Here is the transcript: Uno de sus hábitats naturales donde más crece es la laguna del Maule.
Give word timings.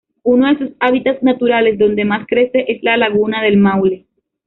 Uno 0.23 0.47
de 0.47 0.57
sus 0.57 0.75
hábitats 0.79 1.21
naturales 1.21 1.77
donde 1.77 2.05
más 2.05 2.25
crece 2.27 2.65
es 2.69 2.81
la 2.81 2.97
laguna 2.97 3.43
del 3.43 3.57
Maule. 3.57 4.07